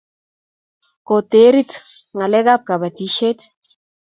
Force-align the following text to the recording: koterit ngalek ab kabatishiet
koterit 1.07 1.71
ngalek 2.15 2.47
ab 2.53 2.61
kabatishiet 2.67 3.39